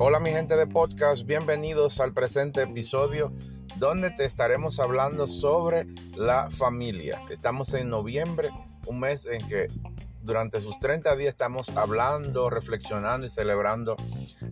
[0.00, 3.32] Hola mi gente de podcast, bienvenidos al presente episodio
[3.78, 7.20] donde te estaremos hablando sobre la familia.
[7.30, 8.50] Estamos en noviembre,
[8.86, 9.66] un mes en que
[10.22, 13.96] durante sus 30 días estamos hablando, reflexionando y celebrando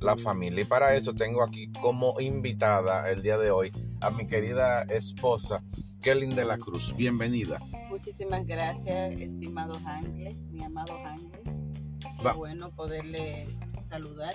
[0.01, 0.63] la familia.
[0.63, 3.71] Y para eso tengo aquí como invitada el día de hoy
[4.01, 5.63] a mi querida esposa,
[6.03, 6.93] Kelly de la Cruz.
[6.97, 7.61] Bienvenida.
[7.89, 11.41] Muchísimas gracias, estimado Angle, mi amado Angle.
[12.21, 13.47] Qué bueno poderle
[13.81, 14.35] saludar.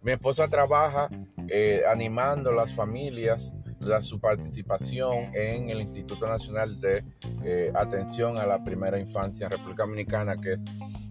[0.00, 1.08] Mi esposa trabaja
[1.48, 7.04] eh, animando las familias, la, su participación en el Instituto Nacional de
[7.42, 10.66] eh, Atención a la Primera Infancia en República Dominicana, que es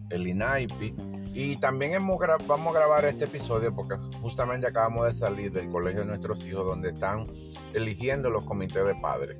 [0.09, 0.95] el INAIPI.
[1.33, 6.01] Y también hemos vamos a grabar este episodio porque justamente acabamos de salir del colegio
[6.01, 7.27] de nuestros hijos donde están
[7.73, 9.37] eligiendo los comités de padres.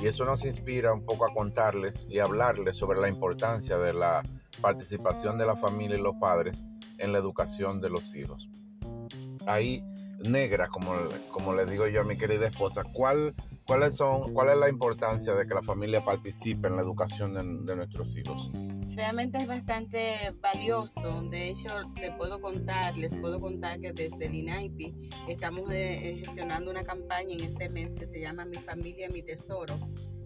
[0.00, 4.22] Y eso nos inspira un poco a contarles y hablarles sobre la importancia de la
[4.60, 6.64] participación de la familia y los padres
[6.98, 8.50] en la educación de los hijos.
[9.46, 9.82] Ahí,
[10.28, 10.94] negra, como,
[11.30, 13.34] como le digo yo a mi querida esposa, ¿cuál,
[13.66, 17.76] cuáles son, ¿cuál es la importancia de que la familia participe en la educación de,
[17.76, 18.50] nuestros hijos?
[18.94, 21.22] Realmente es bastante valioso.
[21.30, 24.94] De hecho, les puedo contar, les puedo contar que desde el INAIPI
[25.28, 29.78] estamos eh, gestionando una campaña en este mes que se llama Mi familia, mi tesoro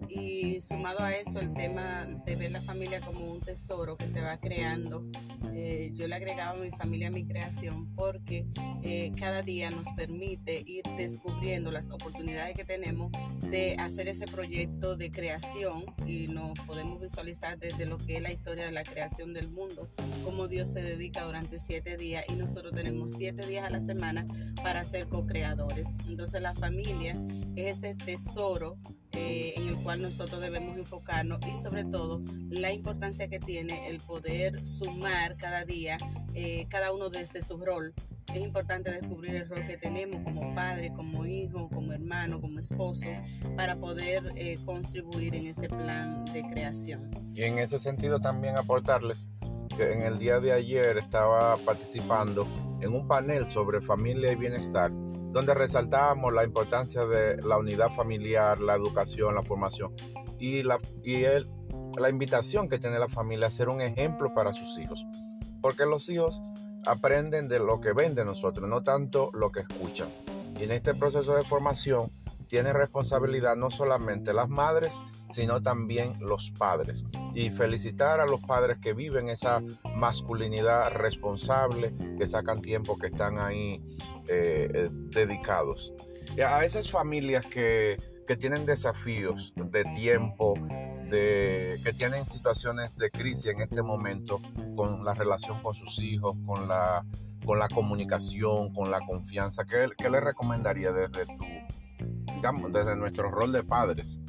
[0.08, 4.20] y sumado a eso el tema de ver la familia como un tesoro que se
[4.20, 5.04] va creando,
[5.52, 8.46] eh, yo le agregaba a mi familia mi creación porque
[8.82, 13.12] eh, cada día nos permite ir descubriendo las oportunidades que tenemos
[13.50, 18.32] de hacer ese proyecto de creación y nos podemos visualizar desde lo que es la
[18.32, 19.90] historia de la creación del mundo,
[20.24, 24.26] cómo Dios se dedica durante siete días y nosotros tenemos siete días a la semana
[24.62, 25.94] para ser co-creadores.
[26.08, 27.20] Entonces la familia
[27.56, 28.78] es ese tesoro
[29.12, 33.98] eh, en el cual nosotros debemos enfocarnos y sobre todo la importancia que tiene el
[33.98, 35.98] poder sumar cada día,
[36.34, 37.94] eh, cada uno desde su rol.
[38.32, 43.08] Es importante descubrir el rol que tenemos como padre, como hijo, como hermano, como esposo,
[43.56, 47.10] para poder eh, contribuir en ese plan de creación.
[47.34, 49.28] Y en ese sentido también aportarles
[49.76, 52.46] que en el día de ayer estaba participando
[52.80, 54.90] en un panel sobre familia y bienestar
[55.34, 59.92] donde resaltábamos la importancia de la unidad familiar, la educación, la formación
[60.38, 61.50] y, la, y el,
[61.98, 65.04] la invitación que tiene la familia a ser un ejemplo para sus hijos.
[65.64, 66.42] Porque los hijos
[66.84, 70.10] aprenden de lo que ven de nosotros, no tanto lo que escuchan.
[70.60, 72.12] Y en este proceso de formación
[72.48, 77.02] tiene responsabilidad no solamente las madres, sino también los padres.
[77.34, 79.62] Y felicitar a los padres que viven esa
[79.96, 83.82] masculinidad responsable, que sacan tiempo, que están ahí
[84.28, 85.94] eh, eh, dedicados.
[86.46, 87.96] A esas familias que,
[88.38, 90.56] tienen desafíos de tiempo,
[91.14, 94.40] que tienen situaciones de crisis en este momento
[94.76, 97.04] con la relación con sus hijos, con la,
[97.44, 103.30] con la comunicación, con la confianza, ¿qué, qué le recomendaría desde tu, digamos, desde nuestro
[103.30, 104.20] rol de padres?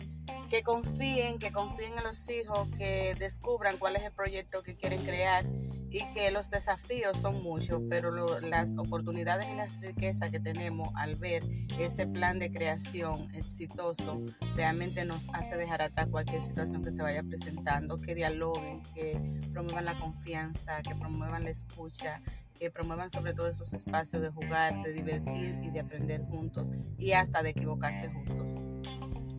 [0.56, 5.04] Que confíen, que confíen en los hijos, que descubran cuál es el proyecto que quieren
[5.04, 5.44] crear
[5.90, 11.16] y que los desafíos son muchos, pero las oportunidades y las riquezas que tenemos al
[11.16, 11.44] ver
[11.78, 14.22] ese plan de creación exitoso
[14.56, 19.20] realmente nos hace dejar atrás cualquier situación que se vaya presentando, que dialoguen, que
[19.52, 22.22] promuevan la confianza, que promuevan la escucha,
[22.58, 27.12] que promuevan sobre todo esos espacios de jugar, de divertir y de aprender juntos y
[27.12, 28.56] hasta de equivocarse juntos.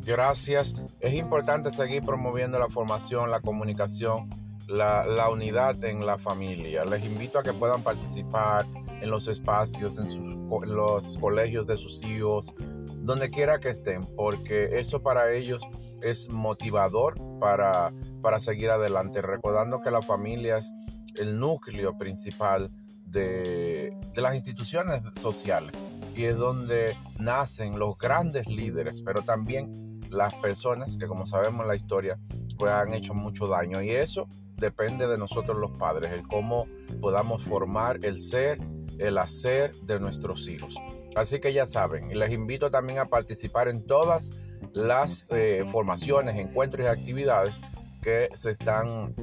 [0.07, 0.77] Gracias.
[1.01, 4.31] Es importante seguir promoviendo la formación, la comunicación
[4.69, 6.85] la, unidad en la familia.
[6.85, 8.67] Les invito a que puedan participar
[9.01, 12.55] en los espacios, en, los colegios de sus hijos,
[13.01, 15.63] donde quiera que estén, porque eso para ellos
[16.03, 20.73] es motivador para, para seguir adelante, recordando que la familia es
[21.17, 22.71] el núcleo principal
[23.05, 25.83] de, de, las instituciones sociales
[26.15, 31.69] y es donde nacen los grandes líderes, pero también las personas que como sabemos en
[31.69, 32.19] la historia
[32.59, 36.67] pues han hecho mucho daño y eso depende de nosotros los padres, el cómo
[37.01, 38.59] podamos formar el ser,
[38.99, 40.77] el hacer de nuestros hijos.
[41.15, 44.33] Así que ya saben, y les invito también a participar en todas
[44.73, 47.61] las eh, formaciones, encuentros y actividades
[48.03, 49.15] que se están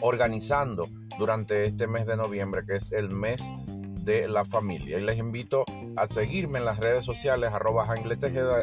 [0.00, 0.88] organizando
[1.18, 3.52] durante este mes de noviembre, que es el mes
[4.08, 4.98] de la familia.
[4.98, 5.64] Y les invito
[5.96, 7.86] a seguirme en las redes sociales, arroba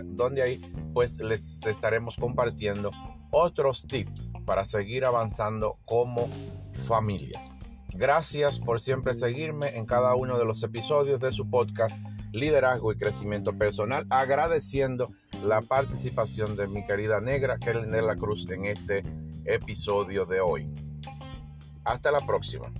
[0.03, 0.61] donde ahí
[0.93, 2.89] pues les estaremos compartiendo
[3.29, 6.27] otros tips para seguir avanzando como
[6.87, 7.51] familias.
[7.93, 12.01] Gracias por siempre seguirme en cada uno de los episodios de su podcast
[12.31, 15.11] Liderazgo y Crecimiento Personal, agradeciendo
[15.43, 19.03] la participación de mi querida negra Kellen de la Cruz en este
[19.45, 20.67] episodio de hoy.
[21.83, 22.73] Hasta la próxima.